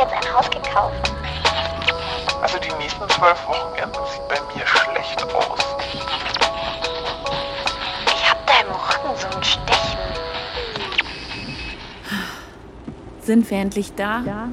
jetzt 0.00 0.12
ein 0.14 0.34
Haus 0.34 0.50
gekauft. 0.50 1.12
Also 2.42 2.58
die 2.58 2.72
nächsten 2.82 3.08
zwölf 3.10 3.46
Wochenenden 3.46 4.00
sieht 4.12 4.28
bei 4.28 4.40
mir 4.54 4.66
schlecht 4.66 5.22
aus. 5.34 5.76
Ich 8.06 8.30
hab 8.30 8.46
da 8.46 8.52
im 8.62 8.70
Rücken 8.70 9.16
so 9.16 9.26
ein 9.36 9.44
Stechen. 9.44 9.98
Sind 13.20 13.50
wir 13.50 13.58
endlich 13.58 13.94
da? 13.94 14.22
Ja. 14.26 14.48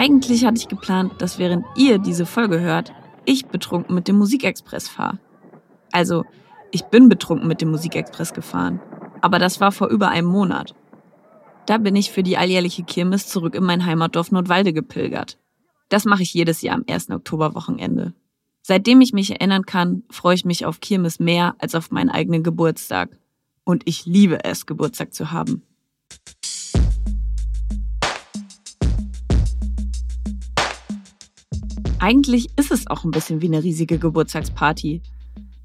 Eigentlich 0.00 0.46
hatte 0.46 0.56
ich 0.56 0.68
geplant, 0.68 1.20
dass 1.20 1.38
während 1.38 1.66
ihr 1.76 1.98
diese 1.98 2.24
Folge 2.24 2.58
hört, 2.58 2.90
ich 3.26 3.48
betrunken 3.48 3.94
mit 3.94 4.08
dem 4.08 4.16
Musikexpress 4.16 4.88
fahre. 4.88 5.18
Also, 5.92 6.24
ich 6.70 6.84
bin 6.84 7.10
betrunken 7.10 7.46
mit 7.46 7.60
dem 7.60 7.70
Musikexpress 7.70 8.32
gefahren. 8.32 8.80
Aber 9.20 9.38
das 9.38 9.60
war 9.60 9.72
vor 9.72 9.88
über 9.88 10.08
einem 10.08 10.28
Monat. 10.28 10.74
Da 11.66 11.76
bin 11.76 11.96
ich 11.96 12.12
für 12.12 12.22
die 12.22 12.38
alljährliche 12.38 12.82
Kirmes 12.82 13.26
zurück 13.26 13.54
in 13.54 13.62
mein 13.62 13.84
Heimatdorf 13.84 14.32
Nordwalde 14.32 14.72
gepilgert. 14.72 15.36
Das 15.90 16.06
mache 16.06 16.22
ich 16.22 16.32
jedes 16.32 16.62
Jahr 16.62 16.76
am 16.76 16.84
1. 16.88 17.10
Oktoberwochenende. 17.10 18.14
Seitdem 18.62 19.02
ich 19.02 19.12
mich 19.12 19.30
erinnern 19.32 19.66
kann, 19.66 20.04
freue 20.08 20.34
ich 20.34 20.46
mich 20.46 20.64
auf 20.64 20.80
Kirmes 20.80 21.20
mehr 21.20 21.56
als 21.58 21.74
auf 21.74 21.90
meinen 21.90 22.08
eigenen 22.08 22.42
Geburtstag. 22.42 23.18
Und 23.64 23.82
ich 23.84 24.06
liebe 24.06 24.44
es, 24.44 24.64
Geburtstag 24.64 25.12
zu 25.12 25.30
haben. 25.30 25.60
Eigentlich 32.00 32.48
ist 32.56 32.70
es 32.70 32.86
auch 32.86 33.04
ein 33.04 33.10
bisschen 33.10 33.42
wie 33.42 33.46
eine 33.46 33.62
riesige 33.62 33.98
Geburtstagsparty. 33.98 35.02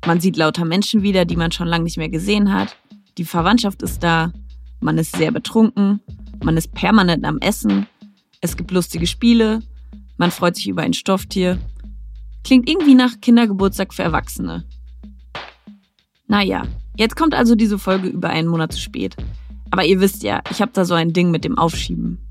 Man 0.06 0.20
sieht 0.20 0.36
lauter 0.36 0.66
Menschen 0.66 1.02
wieder, 1.02 1.24
die 1.24 1.38
man 1.38 1.54
schon 1.54 1.68
lange 1.68 1.86
nicht 1.86 1.96
mehr 1.96 2.10
gesehen 2.10 2.54
hat. 2.54 2.76
Die 3.18 3.24
Verwandtschaft 3.24 3.82
ist 3.82 4.04
da. 4.04 4.34
Man 4.82 4.98
ist 4.98 5.16
sehr 5.16 5.32
betrunken. 5.32 6.02
Man 6.44 6.58
ist 6.58 6.74
permanent 6.74 7.24
am 7.24 7.38
Essen. 7.38 7.88
Es 8.42 8.58
gibt 8.58 8.72
lustige 8.72 9.08
Spiele. 9.08 9.62
Man 10.18 10.30
freut 10.30 10.58
sich 10.58 10.68
über 10.68 10.82
ein 10.82 10.94
Stofftier. 10.94 11.58
Klingt 12.44 12.70
irgendwie 12.70 12.96
nach 12.96 13.22
Kindergeburtstag 13.22 13.94
für 13.94 14.04
Erwachsene. 14.04 14.66
Naja, 16.28 16.64
jetzt 16.98 17.16
kommt 17.16 17.34
also 17.34 17.56
diese 17.56 17.80
Folge 17.80 18.10
über 18.10 18.30
einen 18.30 18.50
Monat 18.50 18.74
zu 18.74 18.82
spät. 18.82 19.16
Aber 19.72 19.86
ihr 19.86 20.02
wisst 20.02 20.22
ja, 20.22 20.42
ich 20.52 20.62
habe 20.62 20.74
da 20.74 20.84
so 20.84 20.96
ein 20.96 21.14
Ding 21.14 21.32
mit 21.32 21.46
dem 21.46 21.58
Aufschieben. 21.58 22.25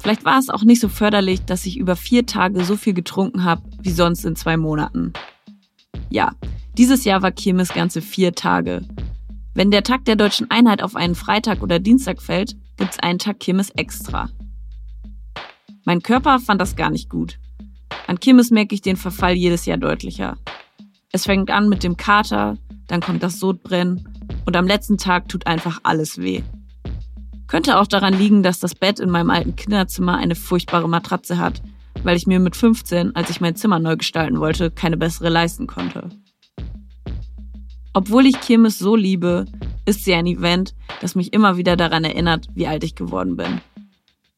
Vielleicht 0.00 0.24
war 0.24 0.38
es 0.38 0.48
auch 0.48 0.62
nicht 0.62 0.80
so 0.80 0.88
förderlich, 0.88 1.44
dass 1.44 1.66
ich 1.66 1.76
über 1.76 1.96
vier 1.96 2.26
Tage 2.26 2.64
so 2.64 2.76
viel 2.76 2.94
getrunken 2.94 3.44
habe 3.44 3.62
wie 3.82 3.90
sonst 3.90 4.24
in 4.24 4.36
zwei 4.36 4.56
Monaten. 4.56 5.12
Ja, 6.10 6.32
dieses 6.76 7.04
Jahr 7.04 7.22
war 7.22 7.32
Kirmes 7.32 7.74
ganze 7.74 8.00
vier 8.00 8.34
Tage. 8.34 8.82
Wenn 9.54 9.72
der 9.72 9.82
Tag 9.82 10.04
der 10.04 10.14
deutschen 10.14 10.50
Einheit 10.50 10.82
auf 10.82 10.94
einen 10.94 11.16
Freitag 11.16 11.62
oder 11.62 11.80
Dienstag 11.80 12.22
fällt, 12.22 12.56
gibt's 12.76 13.00
einen 13.00 13.18
Tag 13.18 13.40
Kirmes 13.40 13.70
extra. 13.70 14.30
Mein 15.84 16.02
Körper 16.02 16.38
fand 16.38 16.60
das 16.60 16.76
gar 16.76 16.90
nicht 16.90 17.10
gut. 17.10 17.38
An 18.06 18.20
Kirmes 18.20 18.50
merke 18.50 18.74
ich 18.74 18.82
den 18.82 18.96
Verfall 18.96 19.34
jedes 19.34 19.66
Jahr 19.66 19.78
deutlicher. 19.78 20.38
Es 21.10 21.24
fängt 21.24 21.50
an 21.50 21.68
mit 21.68 21.82
dem 21.82 21.96
Kater, 21.96 22.56
dann 22.86 23.00
kommt 23.00 23.22
das 23.22 23.40
Sodbrennen 23.40 24.06
und 24.46 24.56
am 24.56 24.66
letzten 24.66 24.98
Tag 24.98 25.28
tut 25.28 25.46
einfach 25.46 25.80
alles 25.82 26.18
weh. 26.18 26.42
Könnte 27.48 27.78
auch 27.78 27.86
daran 27.86 28.12
liegen, 28.14 28.42
dass 28.42 28.60
das 28.60 28.74
Bett 28.74 29.00
in 29.00 29.10
meinem 29.10 29.30
alten 29.30 29.56
Kinderzimmer 29.56 30.16
eine 30.16 30.34
furchtbare 30.34 30.88
Matratze 30.88 31.38
hat, 31.38 31.62
weil 32.02 32.16
ich 32.16 32.26
mir 32.26 32.38
mit 32.38 32.54
15, 32.54 33.16
als 33.16 33.30
ich 33.30 33.40
mein 33.40 33.56
Zimmer 33.56 33.78
neu 33.78 33.96
gestalten 33.96 34.38
wollte, 34.38 34.70
keine 34.70 34.98
bessere 34.98 35.30
leisten 35.30 35.66
konnte. 35.66 36.10
Obwohl 37.94 38.26
ich 38.26 38.40
Kirmes 38.40 38.78
so 38.78 38.94
liebe, 38.94 39.46
ist 39.86 40.04
sie 40.04 40.14
ein 40.14 40.26
Event, 40.26 40.74
das 41.00 41.14
mich 41.14 41.32
immer 41.32 41.56
wieder 41.56 41.76
daran 41.76 42.04
erinnert, 42.04 42.46
wie 42.54 42.66
alt 42.66 42.84
ich 42.84 42.94
geworden 42.94 43.36
bin. 43.36 43.62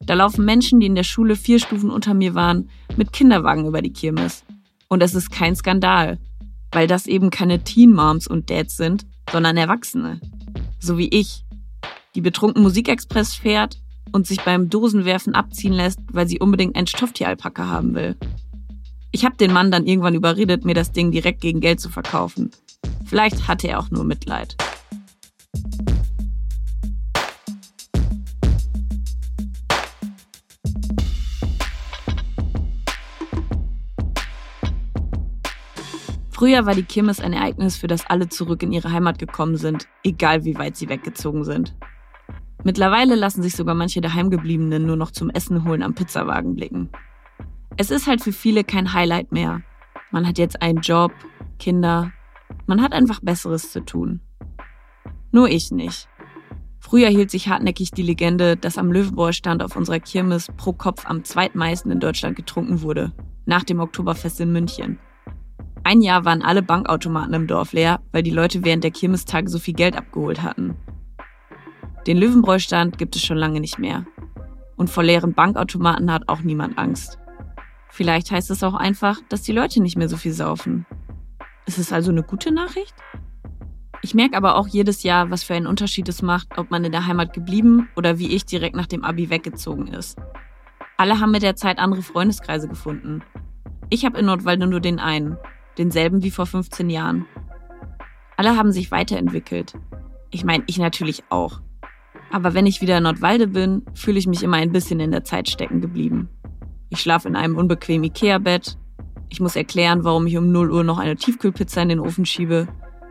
Da 0.07 0.15
laufen 0.15 0.45
Menschen, 0.45 0.81
die 0.81 0.87
in 0.87 0.95
der 0.95 1.03
Schule 1.03 1.37
vier 1.37 1.59
Stufen 1.59 1.91
unter 1.91 2.15
mir 2.15 2.35
waren, 2.35 2.71
mit 2.97 3.13
Kinderwagen 3.13 3.67
über 3.67 3.83
die 3.83 3.93
Kirmes. 3.93 4.45
Und 4.89 5.03
es 5.03 5.15
ist 5.15 5.31
kein 5.31 5.57
Skandal, 5.57 6.19
weil 6.71 6.87
das 6.87 7.07
eben 7.07 7.31
keine 7.31 7.63
Teen 7.65 7.93
Moms 7.93 8.29
und 8.29 8.51
Dads 8.51 8.77
sind, 8.77 9.05
sondern 9.31 9.57
Erwachsene. 9.57 10.21
So 10.79 10.97
wie 10.97 11.09
ich, 11.09 11.45
die 12.15 12.21
betrunken 12.21 12.63
Musikexpress 12.63 13.35
fährt 13.35 13.79
und 14.13 14.27
sich 14.27 14.43
beim 14.43 14.69
Dosenwerfen 14.69 15.35
abziehen 15.35 15.73
lässt, 15.73 16.01
weil 16.13 16.27
sie 16.27 16.41
unbedingt 16.41 16.77
ein 16.77 16.87
Stofftieralpaka 16.87 17.69
haben 17.69 17.95
will. 17.95 18.17
Ich 19.13 19.25
habe 19.25 19.37
den 19.37 19.53
Mann 19.53 19.71
dann 19.71 19.87
irgendwann 19.87 20.15
überredet, 20.15 20.65
mir 20.65 20.75
das 20.75 20.93
Ding 20.93 21.11
direkt 21.11 21.41
gegen 21.41 21.61
Geld 21.61 21.81
zu 21.81 21.89
verkaufen. 21.89 22.51
Vielleicht 23.05 23.49
hatte 23.49 23.69
er 23.69 23.81
auch 23.81 23.91
nur 23.91 24.05
Mitleid. 24.05 24.57
Früher 36.31 36.65
war 36.65 36.75
die 36.75 36.85
Kirmes 36.85 37.21
ein 37.21 37.35
Ereignis, 37.35 37.77
für 37.77 37.87
das 37.87 38.07
alle 38.09 38.31
zurück 38.31 38.63
in 38.63 38.73
ihre 38.73 38.91
Heimat 38.91 39.19
gekommen 39.19 39.57
sind, 39.57 39.87
egal 40.03 40.45
wie 40.45 40.57
weit 40.57 40.75
sie 40.75 40.89
weggezogen 40.89 41.45
sind. 41.45 41.75
Mittlerweile 42.65 43.15
lassen 43.15 43.43
sich 43.43 43.57
sogar 43.57 43.75
manche 43.75 44.01
Daheimgebliebenen 44.01 44.85
nur 44.85 44.97
noch 44.97 45.11
zum 45.11 45.31
Essen 45.31 45.65
holen 45.65 45.83
am 45.83 45.95
Pizzawagen 45.95 46.55
blicken. 46.55 46.91
Es 47.77 47.91
ist 47.91 48.07
halt 48.07 48.23
für 48.23 48.33
viele 48.33 48.65
kein 48.65 48.93
Highlight 48.93 49.33
mehr. 49.33 49.63
Man 50.11 50.27
hat 50.27 50.39
jetzt 50.39 50.61
einen 50.61 50.81
Job, 50.81 51.13
Kinder. 51.59 52.13
Man 52.67 52.83
hat 52.83 52.93
einfach 52.93 53.21
Besseres 53.23 53.73
zu 53.73 53.85
tun. 53.85 54.21
Nur 55.33 55.49
ich 55.49 55.71
nicht. 55.71 56.09
Früher 56.81 57.09
hielt 57.09 57.31
sich 57.31 57.49
hartnäckig 57.49 57.93
die 57.93 58.03
Legende, 58.03 58.57
dass 58.57 58.79
am 58.79 58.91
Löwenbräu-Stand 58.91 59.63
auf 59.63 59.77
unserer 59.77 60.01
Kirmes 60.01 60.49
pro 60.57 60.73
Kopf 60.73 61.07
am 61.07 61.25
zweitmeisten 61.25 61.93
in 61.93 62.01
Deutschland 62.01 62.37
getrunken 62.37 62.83
wurde, 62.83 63.13
nach 63.47 63.63
dem 63.63 63.81
Oktoberfest 63.81 64.41
in 64.41 64.51
München. 64.53 64.99
Ein 65.85 66.03
Jahr 66.03 66.25
waren 66.25 66.43
alle 66.43 66.63
Bankautomaten 66.63 67.35
im 67.35 67.47
Dorf 67.47 67.73
leer, 67.73 68.01
weil 68.13 68.23
die 68.23 68.31
Leute 68.31 68.65
während 68.65 68.85
der 68.85 68.91
Kirmestage 68.91 69.49
so 69.49 69.59
viel 69.59 69.75
Geld 69.75 69.97
abgeholt 69.97 70.43
hatten. 70.43 70.77
Den 72.11 72.19
Löwenbräu-Stand 72.19 72.99
gibt 72.99 73.15
es 73.15 73.23
schon 73.23 73.37
lange 73.37 73.61
nicht 73.61 73.79
mehr. 73.79 74.05
Und 74.75 74.91
vor 74.91 75.05
leeren 75.05 75.33
Bankautomaten 75.33 76.13
hat 76.13 76.29
auch 76.29 76.41
niemand 76.41 76.77
Angst. 76.77 77.21
Vielleicht 77.89 78.33
heißt 78.33 78.51
es 78.51 78.65
auch 78.65 78.75
einfach, 78.75 79.21
dass 79.29 79.43
die 79.43 79.53
Leute 79.53 79.81
nicht 79.81 79.97
mehr 79.97 80.09
so 80.09 80.17
viel 80.17 80.33
saufen. 80.33 80.87
Ist 81.67 81.79
es 81.79 81.93
also 81.93 82.11
eine 82.11 82.25
gute 82.25 82.51
Nachricht? 82.51 82.97
Ich 84.03 84.13
merke 84.13 84.37
aber 84.37 84.57
auch 84.57 84.67
jedes 84.67 85.05
Jahr, 85.05 85.31
was 85.31 85.45
für 85.45 85.55
einen 85.55 85.69
Unterschied 85.69 86.09
es 86.09 86.21
macht, 86.21 86.59
ob 86.59 86.73
man 86.73 86.83
in 86.83 86.91
der 86.91 87.07
Heimat 87.07 87.33
geblieben 87.33 87.89
oder 87.95 88.19
wie 88.19 88.35
ich 88.35 88.45
direkt 88.45 88.75
nach 88.75 88.89
dem 88.89 89.05
Abi 89.05 89.31
weggezogen 89.31 89.87
ist. 89.87 90.19
Alle 90.97 91.21
haben 91.21 91.31
mit 91.31 91.45
der 91.45 91.55
Zeit 91.55 91.79
andere 91.79 92.03
Freundeskreise 92.03 92.67
gefunden. 92.67 93.23
Ich 93.89 94.05
habe 94.05 94.19
in 94.19 94.27
Nordwalde 94.27 94.67
nur 94.67 94.81
den 94.81 94.99
einen, 94.99 95.37
denselben 95.79 96.25
wie 96.25 96.33
vor 96.33 96.47
15 96.47 96.91
Jahren. 96.91 97.27
Alle 98.37 98.57
haben 98.57 98.73
sich 98.73 98.91
weiterentwickelt. 98.91 99.75
Ich 100.33 100.45
meine, 100.45 100.65
ich 100.67 100.79
natürlich 100.79 101.23
auch. 101.29 101.61
Aber 102.31 102.55
wenn 102.55 102.67
ich 102.67 102.81
wieder 102.81 102.99
in 102.99 103.05
Nordwalde 103.05 103.49
bin, 103.49 103.83
fühle 103.95 104.19
ich 104.19 104.27
mich 104.27 104.43
immer 104.43 104.57
ein 104.57 104.73
bisschen 104.73 105.01
in 105.01 105.11
der 105.11 105.25
Zeit 105.25 105.49
stecken 105.49 105.81
geblieben. 105.81 106.29
Ich 106.89 107.01
schlafe 107.01 107.29
in 107.29 107.37
einem 107.37 107.57
unbequemen 107.57 108.05
Ikea-Bett. 108.05 108.79
Ich 109.29 109.41
muss 109.41 109.57
erklären, 109.57 110.05
warum 110.05 110.27
ich 110.27 110.37
um 110.37 110.51
0 110.51 110.71
Uhr 110.71 110.85
noch 110.85 110.99
eine 110.99 111.17
Tiefkühlpizza 111.17 111.83
in 111.83 111.89
den 111.89 112.01
Ofen 112.01 112.27
schiebe. 112.27 112.69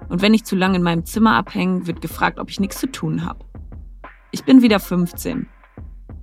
Und 0.10 0.22
wenn 0.22 0.34
ich 0.34 0.46
zu 0.46 0.56
lange 0.56 0.78
in 0.78 0.84
meinem 0.84 1.06
Zimmer 1.06 1.36
abhänge, 1.36 1.88
wird 1.88 2.02
gefragt, 2.02 2.40
ob 2.40 2.50
ich 2.50 2.60
nichts 2.60 2.80
zu 2.80 2.88
tun 2.88 3.26
habe. 3.26 3.46
Ich 4.32 4.44
bin 4.44 4.62
wieder 4.62 4.80
15. 4.80 5.48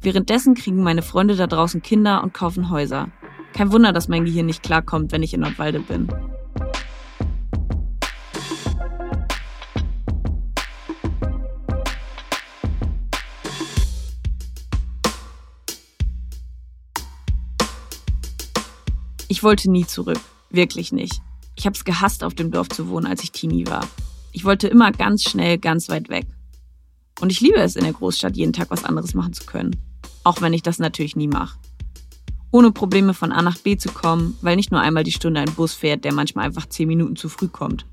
Währenddessen 0.01 0.55
kriegen 0.55 0.83
meine 0.83 1.03
Freunde 1.03 1.37
da 1.37 1.47
draußen 1.47 1.83
Kinder 1.83 2.23
und 2.23 2.35
kaufen 2.35 2.71
Häuser. 2.71 3.09
Kein 3.53 3.73
Wunder, 3.73 3.93
dass 3.93 4.09
mein 4.09 4.25
Gehirn 4.25 4.47
nicht 4.47 4.63
klarkommt, 4.63 5.13
wenn 5.13 5.23
ich 5.23 5.35
in 5.35 5.41
Nordwalde 5.41 5.81
bin. 5.81 6.09
Ich 19.29 19.43
wollte 19.43 19.71
nie 19.71 19.87
zurück. 19.87 20.21
Wirklich 20.51 20.93
nicht. 20.93 21.21
Ich 21.57 21.67
habe 21.67 21.75
es 21.75 21.85
gehasst, 21.85 22.23
auf 22.23 22.35
dem 22.35 22.51
Dorf 22.51 22.69
zu 22.69 22.89
wohnen, 22.89 23.07
als 23.07 23.23
ich 23.23 23.33
Teenie 23.33 23.67
war. 23.67 23.87
Ich 24.33 24.45
wollte 24.45 24.69
immer 24.69 24.93
ganz 24.93 25.25
schnell, 25.25 25.59
ganz 25.59 25.89
weit 25.89 26.09
weg. 26.09 26.27
Und 27.21 27.33
ich 27.33 27.41
liebe 27.41 27.59
es, 27.59 27.77
in 27.77 27.85
der 27.85 27.95
Großstadt 27.95 28.37
jeden 28.37 28.53
Tag 28.53 28.71
was 28.71 28.85
anderes 28.85 29.15
machen 29.15 29.33
zu 29.33 29.45
können. 29.47 29.75
Auch 30.23 30.41
wenn 30.43 30.53
ich 30.53 30.63
das 30.63 30.79
natürlich 30.79 31.17
nie 31.17 31.29
mache. 31.29 31.59
Ohne 32.53 32.71
Probleme 32.71 33.15
von 33.15 33.33
A 33.33 33.43
nach 33.43 33.59
B 33.59 33.77
zu 33.77 33.89
kommen, 33.89 34.37
weil 34.43 34.57
nicht 34.57 34.71
nur 34.71 34.81
einmal 34.81 35.05
die 35.05 35.13
Stunde 35.13 35.41
ein 35.41 35.53
Bus 35.55 35.75
fährt, 35.75 36.05
der 36.05 36.13
manchmal 36.13 36.47
einfach 36.47 36.67
zehn 36.67 36.89
Minuten 36.89 37.17
zu 37.17 37.29
früh 37.29 37.49
kommt. 37.49 37.87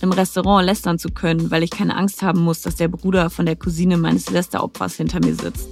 Im 0.00 0.12
Restaurant 0.12 0.64
lästern 0.64 0.98
zu 0.98 1.10
können, 1.10 1.50
weil 1.50 1.62
ich 1.62 1.70
keine 1.70 1.96
Angst 1.96 2.22
haben 2.22 2.40
muss, 2.40 2.62
dass 2.62 2.76
der 2.76 2.88
Bruder 2.88 3.28
von 3.28 3.44
der 3.44 3.56
Cousine 3.56 3.98
meines 3.98 4.30
Lästeropfers 4.30 4.94
hinter 4.94 5.20
mir 5.20 5.34
sitzt. 5.34 5.68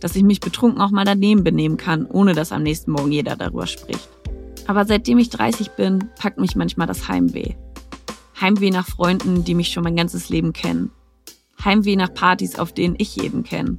Dass 0.00 0.16
ich 0.16 0.22
mich 0.22 0.40
betrunken 0.40 0.80
auch 0.80 0.90
mal 0.90 1.04
daneben 1.04 1.44
benehmen 1.44 1.76
kann, 1.76 2.06
ohne 2.06 2.34
dass 2.34 2.52
am 2.52 2.62
nächsten 2.62 2.90
Morgen 2.92 3.12
jeder 3.12 3.36
darüber 3.36 3.66
spricht. 3.66 4.08
Aber 4.66 4.84
seitdem 4.84 5.18
ich 5.18 5.30
30 5.30 5.70
bin, 5.72 6.10
packt 6.18 6.38
mich 6.38 6.56
manchmal 6.56 6.86
das 6.86 7.08
Heimweh. 7.08 7.54
Heimweh 8.40 8.70
nach 8.70 8.86
Freunden, 8.86 9.44
die 9.44 9.54
mich 9.54 9.68
schon 9.68 9.84
mein 9.84 9.96
ganzes 9.96 10.28
Leben 10.28 10.52
kennen. 10.52 10.90
Heimweh 11.64 11.96
nach 11.96 12.14
Partys, 12.14 12.58
auf 12.58 12.72
denen 12.72 12.94
ich 12.98 13.16
jeden 13.16 13.42
kenne. 13.42 13.78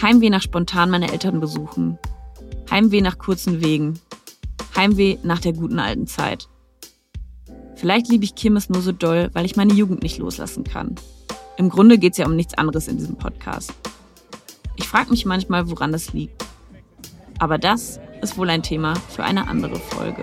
Heimweh 0.00 0.30
nach 0.30 0.42
spontan 0.42 0.90
meine 0.90 1.10
Eltern 1.10 1.40
besuchen. 1.40 1.98
Heimweh 2.70 3.00
nach 3.00 3.18
kurzen 3.18 3.62
Wegen. 3.62 3.98
Heimweh 4.76 5.18
nach 5.22 5.40
der 5.40 5.52
guten 5.52 5.78
alten 5.78 6.06
Zeit. 6.06 6.48
Vielleicht 7.76 8.08
liebe 8.08 8.24
ich 8.24 8.34
Kirmes 8.34 8.68
nur 8.68 8.82
so 8.82 8.92
doll, 8.92 9.30
weil 9.32 9.44
ich 9.44 9.56
meine 9.56 9.72
Jugend 9.72 10.02
nicht 10.02 10.18
loslassen 10.18 10.64
kann. 10.64 10.94
Im 11.56 11.68
Grunde 11.68 11.98
geht 11.98 12.12
es 12.12 12.18
ja 12.18 12.26
um 12.26 12.36
nichts 12.36 12.54
anderes 12.54 12.88
in 12.88 12.98
diesem 12.98 13.16
Podcast. 13.16 13.72
Ich 14.76 14.88
frage 14.88 15.10
mich 15.10 15.24
manchmal, 15.24 15.70
woran 15.70 15.92
das 15.92 16.12
liegt. 16.12 16.44
Aber 17.38 17.58
das 17.58 18.00
ist 18.22 18.38
wohl 18.38 18.50
ein 18.50 18.62
Thema 18.62 18.94
für 19.10 19.24
eine 19.24 19.48
andere 19.48 19.76
Folge. 19.76 20.22